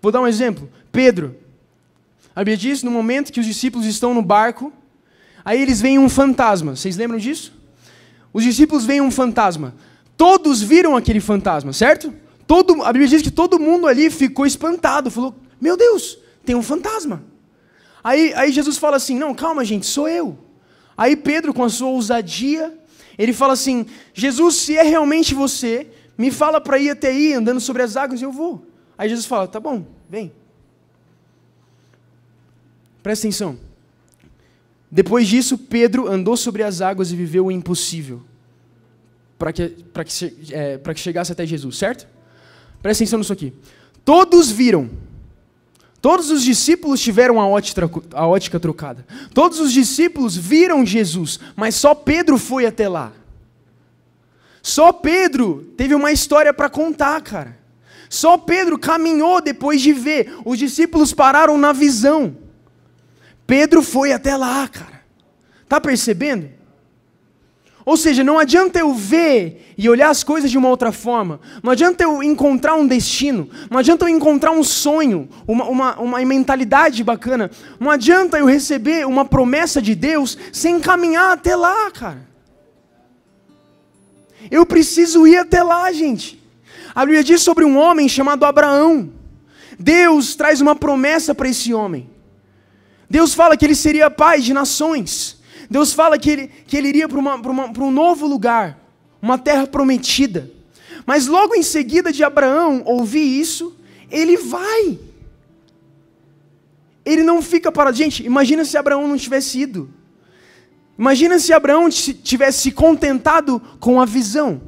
[0.00, 0.70] Vou dar um exemplo.
[0.92, 1.36] Pedro.
[2.34, 4.72] A Bíblia diz, no momento que os discípulos estão no barco,
[5.44, 6.76] aí eles veem um fantasma.
[6.76, 7.52] Vocês lembram disso?
[8.32, 9.74] Os discípulos veem um fantasma.
[10.16, 12.12] Todos viram aquele fantasma, certo?
[12.46, 16.62] Todo, a Bíblia diz que todo mundo ali ficou espantado, falou: Meu Deus, tem um
[16.62, 17.22] fantasma.
[18.04, 20.38] Aí, aí Jesus fala assim: Não, calma, gente, sou eu.
[20.96, 22.78] Aí Pedro, com a sua ousadia,
[23.18, 27.60] ele fala assim: Jesus, se é realmente você, me fala para ir até aí, andando
[27.60, 28.66] sobre as águas, e eu vou.
[28.96, 30.32] Aí Jesus fala: Tá bom, vem.
[33.02, 33.58] Presta atenção.
[34.90, 38.22] Depois disso, Pedro andou sobre as águas e viveu o impossível
[39.38, 42.08] para que, que, é, que chegasse até Jesus, certo?
[42.82, 43.52] Presta atenção nisso aqui.
[44.04, 44.88] Todos viram.
[46.06, 49.04] Todos os discípulos tiveram a ótica, a ótica trocada.
[49.34, 53.10] Todos os discípulos viram Jesus, mas só Pedro foi até lá.
[54.62, 57.58] Só Pedro teve uma história para contar, cara.
[58.08, 60.32] Só Pedro caminhou depois de ver.
[60.44, 62.36] Os discípulos pararam na visão.
[63.44, 65.02] Pedro foi até lá, cara.
[65.68, 66.48] Tá percebendo?
[67.86, 71.40] Ou seja, não adianta eu ver e olhar as coisas de uma outra forma.
[71.62, 73.48] Não adianta eu encontrar um destino.
[73.70, 77.48] Não adianta eu encontrar um sonho, uma, uma, uma mentalidade bacana.
[77.78, 82.26] Não adianta eu receber uma promessa de Deus sem caminhar até lá, cara.
[84.50, 86.42] Eu preciso ir até lá, gente.
[86.92, 89.12] A Bíblia diz sobre um homem chamado Abraão.
[89.78, 92.10] Deus traz uma promessa para esse homem.
[93.08, 95.35] Deus fala que ele seria pai de nações.
[95.70, 98.78] Deus fala que ele, que ele iria para um novo lugar,
[99.20, 100.50] uma terra prometida.
[101.04, 103.76] Mas logo em seguida de Abraão ouvir isso,
[104.10, 104.98] ele vai.
[107.04, 107.92] Ele não fica para.
[107.92, 109.90] Gente, imagina se Abraão não tivesse ido.
[110.98, 114.60] Imagina se Abraão tivesse se contentado com a visão.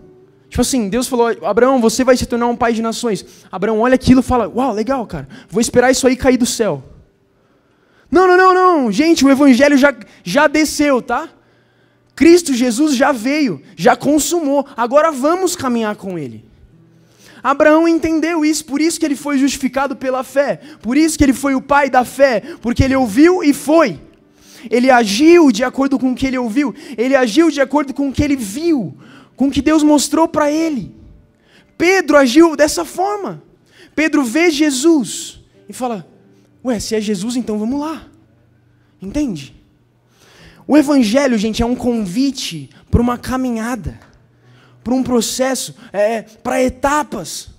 [0.48, 3.24] Tipo assim, Deus falou: Abraão, você vai se tornar um pai de nações.
[3.50, 5.28] Abraão olha aquilo e fala: Uau, legal, cara.
[5.48, 6.82] Vou esperar isso aí cair do céu.
[8.11, 8.92] Não, não, não, não.
[8.92, 9.94] Gente, o evangelho já,
[10.25, 11.29] já desceu, tá?
[12.14, 14.66] Cristo Jesus já veio, já consumou.
[14.77, 16.44] Agora vamos caminhar com ele.
[17.42, 21.33] Abraão entendeu isso, por isso que ele foi justificado pela fé, por isso que ele
[21.33, 24.01] foi o pai da fé, porque ele ouviu e foi.
[24.68, 28.12] Ele agiu de acordo com o que ele ouviu, ele agiu de acordo com o
[28.12, 28.97] que ele viu,
[29.37, 30.94] com o que Deus mostrou para ele.
[31.77, 33.40] Pedro agiu dessa forma.
[33.94, 36.05] Pedro vê Jesus e fala:
[36.64, 38.07] Ué, se é Jesus, então vamos lá.
[39.01, 39.55] Entende?
[40.66, 43.99] O Evangelho, gente, é um convite para uma caminhada,
[44.83, 47.51] para um processo, é, para etapas.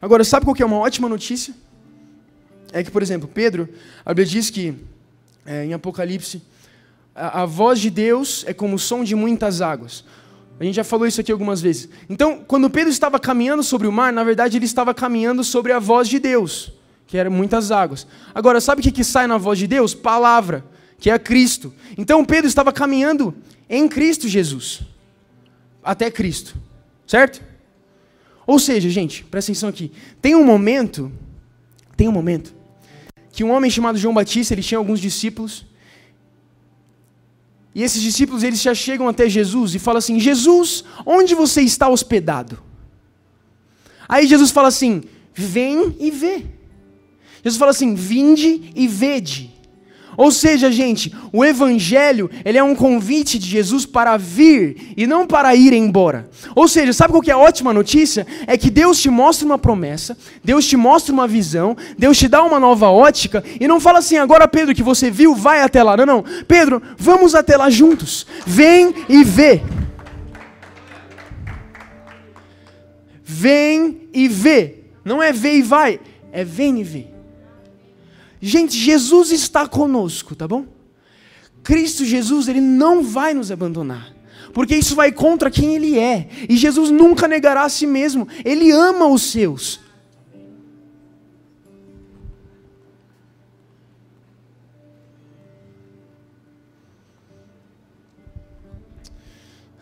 [0.00, 1.54] Agora, sabe qual que é uma ótima notícia?
[2.72, 3.68] É que, por exemplo, Pedro,
[4.04, 4.74] a Bíblia diz que,
[5.46, 6.42] é, em Apocalipse,
[7.14, 10.04] a, a voz de Deus é como o som de muitas águas.
[10.58, 11.88] A gente já falou isso aqui algumas vezes.
[12.08, 15.78] Então, quando Pedro estava caminhando sobre o mar, na verdade ele estava caminhando sobre a
[15.78, 16.72] voz de Deus,
[17.06, 18.06] que eram muitas águas.
[18.34, 19.94] Agora, sabe o que, que sai na voz de Deus?
[19.94, 20.64] Palavra,
[20.98, 21.74] que é Cristo.
[21.98, 23.34] Então Pedro estava caminhando
[23.68, 24.82] em Cristo Jesus,
[25.82, 26.54] até Cristo,
[27.06, 27.42] certo?
[28.46, 29.90] Ou seja, gente, presta atenção aqui.
[30.20, 31.10] Tem um momento,
[31.96, 32.54] tem um momento,
[33.32, 35.66] que um homem chamado João Batista, ele tinha alguns discípulos,
[37.74, 41.88] e esses discípulos eles já chegam até Jesus e falam assim: Jesus, onde você está
[41.88, 42.62] hospedado?
[44.08, 45.02] Aí Jesus fala assim:
[45.34, 46.46] Vem e vê.
[47.42, 49.53] Jesus fala assim: Vinde e vede.
[50.16, 55.26] Ou seja, gente, o evangelho, ele é um convite de Jesus para vir e não
[55.26, 56.28] para ir embora.
[56.54, 58.26] Ou seja, sabe qual que é a ótima notícia?
[58.46, 62.42] É que Deus te mostra uma promessa, Deus te mostra uma visão, Deus te dá
[62.42, 65.96] uma nova ótica e não fala assim, agora Pedro que você viu, vai até lá.
[65.96, 66.24] Não, não.
[66.46, 68.26] Pedro, vamos até lá juntos.
[68.46, 69.62] Vem e vê.
[73.24, 74.84] Vem e vê.
[75.04, 76.00] Não é vê e vai,
[76.32, 77.13] é vem e vê.
[78.40, 80.66] Gente, Jesus está conosco, tá bom?
[81.62, 84.14] Cristo Jesus, ele não vai nos abandonar.
[84.52, 86.28] Porque isso vai contra quem ele é.
[86.48, 88.28] E Jesus nunca negará a si mesmo.
[88.44, 89.80] Ele ama os seus.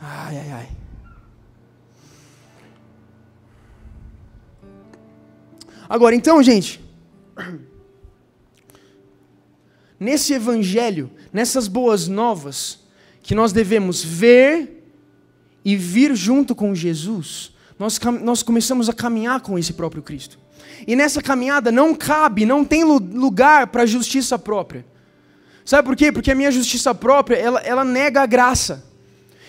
[0.01, 0.69] Ai, ai, ai.
[5.89, 6.81] Agora, então, gente
[10.03, 12.81] nesse evangelho, nessas boas novas,
[13.23, 14.85] que nós devemos ver
[15.65, 20.39] e vir junto com Jesus, nós, nós começamos a caminhar com esse próprio Cristo.
[20.87, 24.85] E nessa caminhada não cabe, não tem lugar para a justiça própria.
[25.65, 26.11] Sabe por quê?
[26.11, 28.85] Porque a minha justiça própria, ela, ela nega a graça.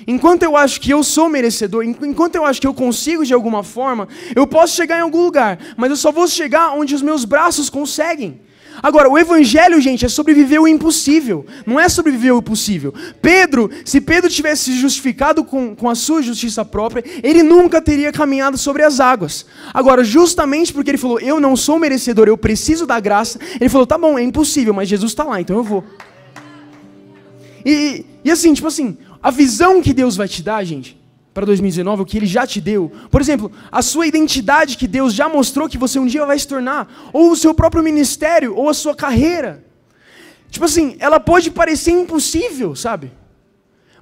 [0.06, 3.64] Enquanto eu acho que eu sou merecedor, enquanto eu acho que eu consigo de alguma
[3.64, 7.26] forma, eu posso chegar em algum lugar, mas eu só vou chegar onde os meus
[7.26, 8.40] braços conseguem.
[8.82, 12.94] Agora, o evangelho, gente, é sobreviver o impossível, não é sobreviver o possível.
[13.22, 18.12] Pedro, se Pedro tivesse se justificado com, com a sua justiça própria, ele nunca teria
[18.12, 19.46] caminhado sobre as águas.
[19.74, 23.86] Agora, justamente porque ele falou, eu não sou merecedor, eu preciso da graça, ele falou,
[23.86, 25.84] tá bom, é impossível, mas Jesus está lá, então eu vou.
[27.66, 30.98] E, e assim, tipo assim, a visão que Deus vai te dar, gente,
[31.34, 32.92] para 2019, o que ele já te deu.
[33.10, 36.48] Por exemplo, a sua identidade que Deus já mostrou que você um dia vai se
[36.48, 39.64] tornar, ou o seu próprio ministério, ou a sua carreira.
[40.50, 43.12] Tipo assim, ela pode parecer impossível, sabe?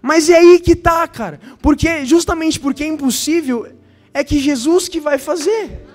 [0.02, 1.40] Mas é aí que tá, cara.
[1.62, 3.68] Porque justamente porque é impossível
[4.14, 5.88] é que Jesus que vai fazer.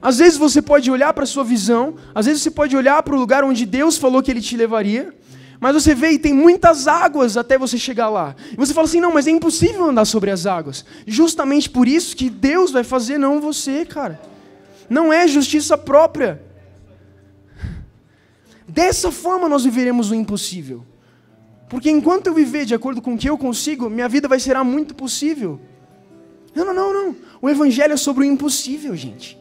[0.00, 3.14] Às vezes você pode olhar para a sua visão, às vezes você pode olhar para
[3.14, 5.12] o lugar onde Deus falou que ele te levaria,
[5.60, 8.34] mas você vê e tem muitas águas até você chegar lá.
[8.50, 10.86] E você fala assim: não, mas é impossível andar sobre as águas.
[11.06, 14.18] Justamente por isso que Deus vai fazer, não você, cara.
[14.88, 16.42] Não é justiça própria.
[18.66, 20.84] Dessa forma nós viveremos o impossível.
[21.68, 24.56] Porque enquanto eu viver de acordo com o que eu consigo, minha vida vai ser
[24.64, 25.60] muito possível.
[26.54, 27.16] Não, não, não, não.
[27.42, 29.38] O Evangelho é sobre o impossível, gente.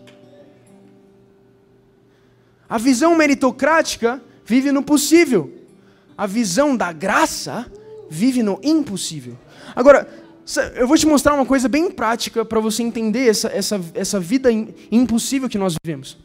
[2.67, 5.58] A visão meritocrática vive no possível
[6.19, 7.65] a visão da graça
[8.09, 9.37] vive no impossível.
[9.73, 10.05] Agora,
[10.75, 14.49] eu vou te mostrar uma coisa bem prática para você entender essa, essa, essa vida
[14.91, 16.17] impossível que nós vivemos.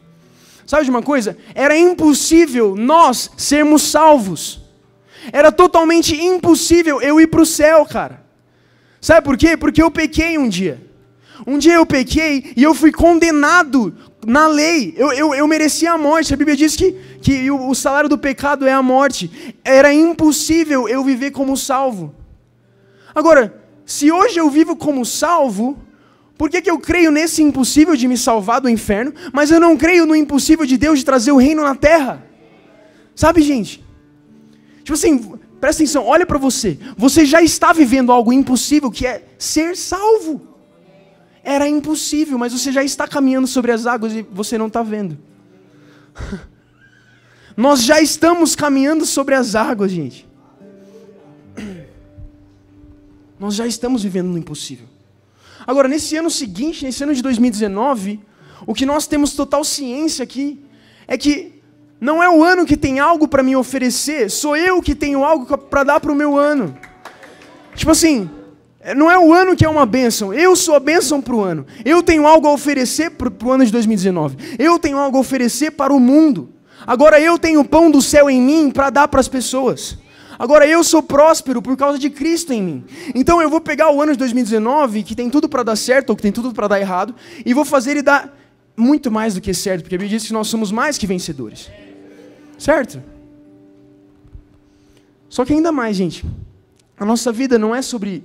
[0.66, 1.36] Sabe de uma coisa?
[1.54, 4.62] Era impossível nós sermos salvos.
[5.32, 8.20] Era totalmente impossível eu ir para o céu, cara.
[9.00, 9.56] Sabe por quê?
[9.56, 10.84] Porque eu pequei um dia.
[11.46, 13.94] Um dia eu pequei e eu fui condenado
[14.26, 14.94] na lei.
[14.96, 16.32] Eu, eu, eu merecia a morte.
[16.32, 19.56] A Bíblia diz que, que o, o salário do pecado é a morte.
[19.64, 22.14] Era impossível eu viver como salvo.
[23.14, 25.78] Agora, se hoje eu vivo como salvo,
[26.36, 29.76] por que, que eu creio nesse impossível de me salvar do inferno, mas eu não
[29.76, 32.24] creio no impossível de Deus de trazer o reino na terra?
[33.14, 33.84] Sabe, gente?
[34.78, 35.18] Tipo assim,
[35.60, 36.78] presta atenção, olha para você.
[36.96, 40.53] Você já está vivendo algo impossível que é ser salvo.
[41.44, 45.18] Era impossível, mas você já está caminhando sobre as águas e você não está vendo.
[47.56, 50.26] Nós já estamos caminhando sobre as águas, gente.
[53.38, 54.86] Nós já estamos vivendo no impossível.
[55.66, 58.20] Agora, nesse ano seguinte, nesse ano de 2019,
[58.66, 60.60] o que nós temos total ciência aqui
[61.06, 61.62] é que
[62.00, 65.56] não é o ano que tem algo para me oferecer, sou eu que tenho algo
[65.56, 66.76] para dar para o meu ano.
[67.74, 68.30] Tipo assim,
[68.94, 71.64] não é o ano que é uma bênção, eu sou a bênção para o ano.
[71.84, 74.36] Eu tenho algo a oferecer para o ano de 2019.
[74.58, 76.50] Eu tenho algo a oferecer para o mundo.
[76.86, 79.96] Agora eu tenho o pão do céu em mim para dar para as pessoas.
[80.38, 82.84] Agora eu sou próspero por causa de Cristo em mim.
[83.14, 86.16] Então eu vou pegar o ano de 2019, que tem tudo para dar certo ou
[86.16, 87.14] que tem tudo para dar errado,
[87.46, 88.36] e vou fazer ele dar
[88.76, 91.70] muito mais do que certo, porque a Bíblia diz que nós somos mais que vencedores.
[92.58, 93.02] Certo?
[95.28, 96.24] Só que ainda mais, gente,
[96.98, 98.22] a nossa vida não é sobre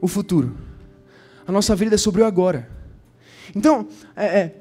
[0.00, 0.56] o futuro.
[1.46, 2.68] A nossa vida é sobre o agora.
[3.54, 3.86] Então,
[4.16, 4.54] é, é,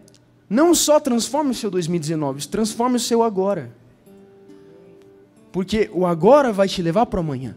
[0.50, 3.72] não só transforme o seu 2019, transforme o seu agora.
[5.52, 7.56] Porque o agora vai te levar para o amanhã.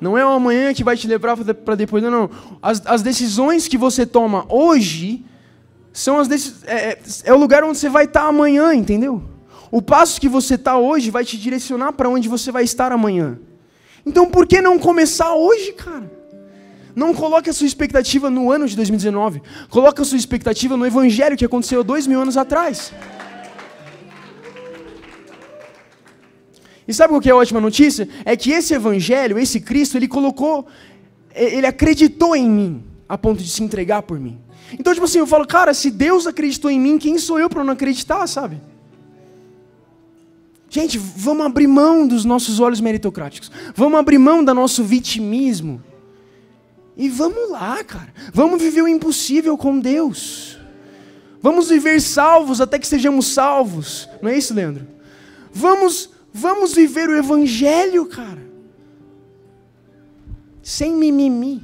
[0.00, 2.30] Não é o amanhã que vai te levar para depois, não, não.
[2.60, 5.24] As, as, decisões que você toma hoje
[5.92, 6.28] são as
[6.64, 9.22] é, é, é, o lugar onde você vai estar amanhã, entendeu?
[9.70, 13.38] O passo que você está hoje vai te direcionar para onde você vai estar amanhã.
[14.04, 16.10] Então por que não começar hoje, cara?
[16.94, 19.42] Não coloque a sua expectativa no ano de 2019.
[19.68, 22.92] Coloque a sua expectativa no evangelho que aconteceu dois mil anos atrás.
[26.86, 28.08] E sabe o que é a ótima notícia?
[28.24, 30.66] É que esse evangelho, esse Cristo, ele colocou,
[31.34, 34.38] ele acreditou em mim, a ponto de se entregar por mim.
[34.78, 37.64] Então, tipo assim, eu falo, cara, se Deus acreditou em mim, quem sou eu para
[37.64, 38.60] não acreditar, sabe?
[40.68, 43.50] Gente, vamos abrir mão dos nossos olhos meritocráticos.
[43.74, 45.80] Vamos abrir mão do nosso vitimismo.
[46.96, 48.12] E vamos lá, cara.
[48.32, 50.58] Vamos viver o impossível com Deus.
[51.42, 54.08] Vamos viver salvos até que sejamos salvos.
[54.22, 54.86] Não é isso, Leandro?
[55.52, 58.42] Vamos Vamos viver o Evangelho, cara.
[60.60, 61.62] Sem mimimi,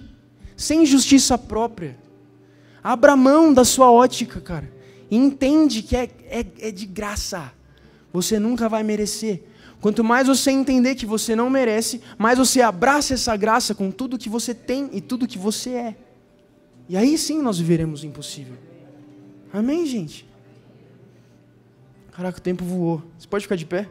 [0.57, 1.99] sem justiça própria.
[2.81, 4.73] Abra mão da sua ótica, cara.
[5.11, 7.53] E entende que é, é, é de graça.
[8.13, 9.43] Você nunca vai merecer.
[9.81, 14.19] Quanto mais você entender que você não merece, mais você abraça essa graça com tudo
[14.19, 15.97] que você tem e tudo que você é.
[16.89, 18.57] E aí sim nós viveremos o impossível.
[19.53, 20.29] Amém, gente?
[22.13, 23.03] Caraca, o tempo voou.
[23.19, 23.89] Você pode ficar de pé?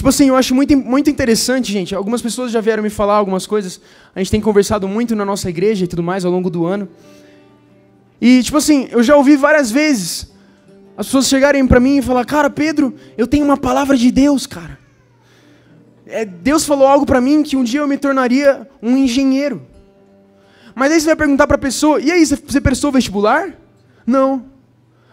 [0.00, 1.94] Tipo assim, eu acho muito, muito interessante, gente.
[1.94, 3.78] Algumas pessoas já vieram me falar algumas coisas.
[4.14, 6.88] A gente tem conversado muito na nossa igreja e tudo mais ao longo do ano.
[8.18, 10.32] E, tipo assim, eu já ouvi várias vezes
[10.96, 14.46] as pessoas chegarem para mim e falar: Cara, Pedro, eu tenho uma palavra de Deus,
[14.46, 14.78] cara.
[16.06, 19.60] É, Deus falou algo para mim que um dia eu me tornaria um engenheiro.
[20.74, 23.52] Mas aí você vai perguntar para a pessoa: E aí, você prestou vestibular?
[24.06, 24.46] Não.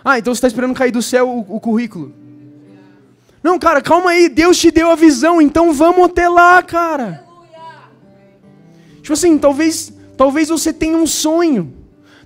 [0.02, 2.27] Ah, então você está esperando cair do céu o, o currículo.
[3.48, 7.24] Não, cara, calma aí, Deus te deu a visão, então vamos até lá, cara.
[8.96, 11.74] Tipo assim, talvez, talvez você tenha um sonho.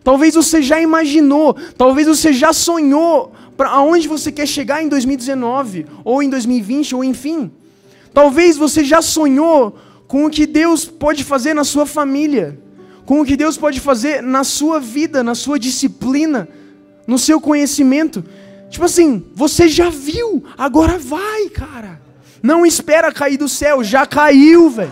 [0.04, 5.86] Talvez você já imaginou, talvez você já sonhou para aonde você quer chegar em 2019
[6.04, 7.52] ou em 2020 ou enfim.
[8.12, 12.60] Talvez você já sonhou com o que Deus pode fazer na sua família,
[13.06, 16.50] com o que Deus pode fazer na sua vida, na sua disciplina,
[17.06, 18.26] no seu conhecimento.
[18.72, 22.02] Tipo assim, você já viu, agora vai, cara.
[22.42, 24.92] Não espera cair do céu, já caiu, velho.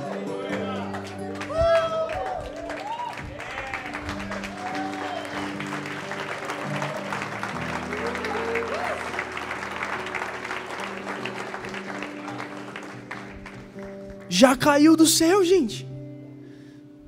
[14.27, 15.88] Já caiu do céu, gente.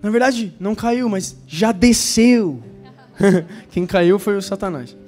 [0.02, 2.64] Na verdade, não caiu, mas já desceu.
[3.72, 5.01] Quem caiu foi o Satanás.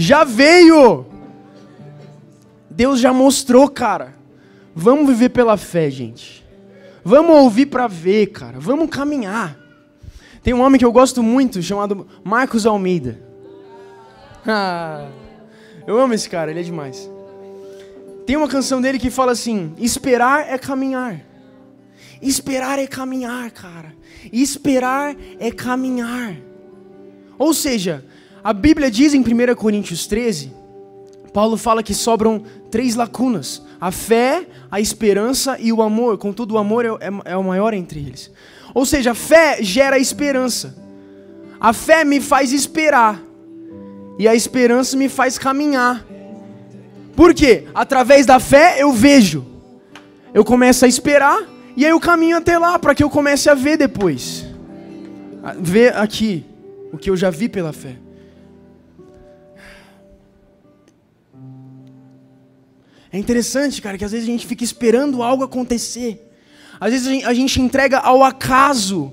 [0.00, 1.04] Já veio.
[2.70, 4.14] Deus já mostrou, cara.
[4.74, 6.42] Vamos viver pela fé, gente.
[7.04, 8.58] Vamos ouvir para ver, cara.
[8.58, 9.58] Vamos caminhar.
[10.42, 13.20] Tem um homem que eu gosto muito, chamado Marcos Almeida.
[14.46, 15.06] Ah,
[15.86, 17.10] eu amo esse cara, ele é demais.
[18.24, 21.20] Tem uma canção dele que fala assim: Esperar é caminhar.
[22.22, 23.94] Esperar é caminhar, cara.
[24.32, 26.36] Esperar é caminhar.
[27.38, 28.02] Ou seja,
[28.42, 30.52] a Bíblia diz em 1 Coríntios 13,
[31.32, 36.18] Paulo fala que sobram três lacunas: a fé, a esperança e o amor.
[36.18, 38.30] Contudo, o amor é, é, é o maior entre eles.
[38.74, 40.76] Ou seja, a fé gera esperança.
[41.60, 43.20] A fé me faz esperar.
[44.18, 46.04] E a esperança me faz caminhar.
[47.16, 47.66] Por quê?
[47.74, 49.44] Através da fé eu vejo.
[50.32, 51.42] Eu começo a esperar
[51.76, 54.46] e aí eu caminho até lá para que eu comece a ver depois.
[55.58, 56.44] Ver aqui
[56.92, 57.96] o que eu já vi pela fé.
[63.12, 66.30] É interessante, cara, que às vezes a gente fica esperando algo acontecer.
[66.80, 69.12] Às vezes a gente, entrega ao acaso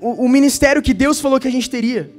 [0.00, 2.10] o, o, ministério que Deus falou que a gente teria.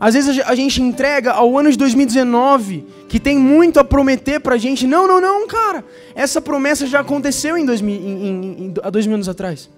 [0.00, 4.56] Às vezes a gente entrega ao ano de 2019, que tem muito a prometer pra
[4.56, 4.86] gente.
[4.86, 5.84] Não, não, não, cara.
[6.14, 9.68] Essa promessa já aconteceu em, dois, em, em, em há dois mil anos atrás.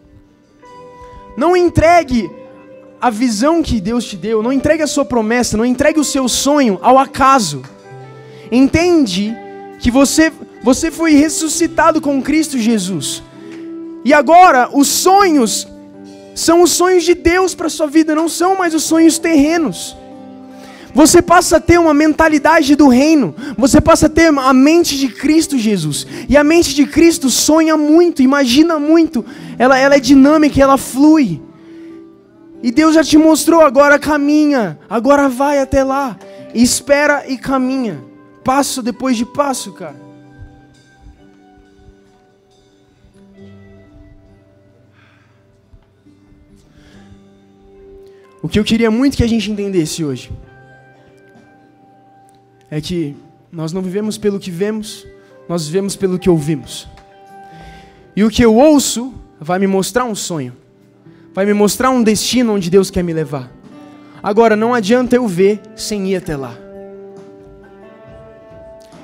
[1.37, 2.31] Não entregue
[3.01, 6.29] a visão que Deus te deu, não entregue a sua promessa, não entregue o seu
[6.29, 7.63] sonho ao acaso.
[8.53, 9.35] Entende
[9.81, 10.31] que você
[10.63, 13.23] você foi ressuscitado com Cristo Jesus.
[14.05, 15.67] E agora, os sonhos
[16.35, 19.97] são os sonhos de Deus para sua vida, não são mais os sonhos terrenos.
[20.93, 25.09] Você passa a ter uma mentalidade do reino, você passa a ter a mente de
[25.09, 26.07] Cristo Jesus.
[26.29, 29.25] E a mente de Cristo sonha muito, imagina muito,
[29.59, 31.41] ela, ela é dinâmica, ela flui.
[32.63, 36.19] E Deus já te mostrou, agora caminha, agora vai até lá,
[36.55, 38.03] espera e caminha,
[38.45, 40.10] passo depois de passo, cara.
[48.43, 50.31] O que eu queria muito que a gente entendesse hoje
[52.71, 53.15] é que
[53.53, 55.07] nós não vivemos pelo que vemos,
[55.49, 56.89] nós vivemos pelo que ouvimos.
[58.15, 60.57] E o que eu ouço vai me mostrar um sonho,
[61.35, 63.51] vai me mostrar um destino onde Deus quer me levar.
[64.23, 66.57] Agora, não adianta eu ver sem ir até lá.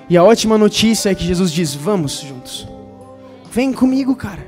[0.09, 2.69] E a ótima notícia é que Jesus diz: Vamos juntos.
[3.51, 4.47] Vem comigo, cara.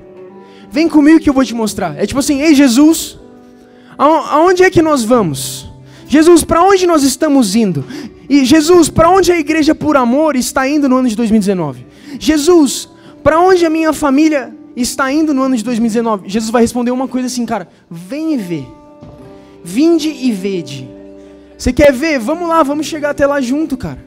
[0.71, 1.99] Vem comigo que eu vou te mostrar.
[1.99, 3.18] É tipo assim: Ei, Jesus,
[3.99, 5.69] aonde é que nós vamos?
[6.07, 7.85] Jesus, para onde nós estamos indo?
[8.29, 11.87] E Jesus, para onde a igreja por amor está indo no ano de 2019?
[12.19, 12.89] Jesus,
[13.23, 16.29] para onde a minha família está indo no ano de 2019?
[16.29, 18.65] Jesus vai responder uma coisa assim, cara: Vem e vê.
[19.65, 20.89] Vinde e vede.
[21.57, 22.19] Você quer ver?
[22.19, 23.99] Vamos lá, vamos chegar até lá junto, cara.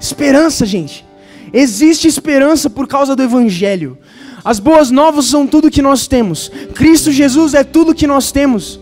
[0.00, 1.06] Esperança, gente.
[1.52, 3.96] Existe esperança por causa do Evangelho.
[4.44, 6.50] As boas novas são tudo que nós temos.
[6.74, 8.80] Cristo Jesus é tudo que nós temos.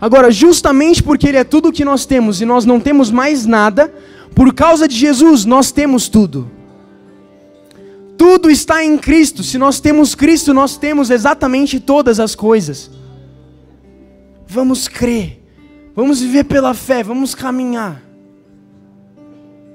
[0.00, 3.92] Agora, justamente porque Ele é tudo que nós temos e nós não temos mais nada,
[4.34, 6.50] por causa de Jesus nós temos tudo.
[8.16, 9.44] Tudo está em Cristo.
[9.44, 12.90] Se nós temos Cristo, nós temos exatamente todas as coisas.
[14.46, 15.40] Vamos crer,
[15.94, 18.07] vamos viver pela fé, vamos caminhar.